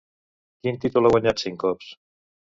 [0.63, 1.93] Quin títol ha guanyat cinc cops?